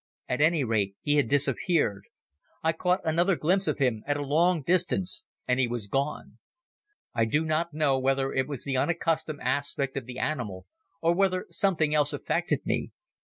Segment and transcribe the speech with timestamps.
[0.27, 2.05] At any rate, he had disappeared.
[2.63, 6.39] I caught another glimpse of him at a long distance and he was gone.
[7.13, 10.65] I do not know whether it was the unaccustomed aspect of the animal
[11.03, 12.89] or whether something else affected me.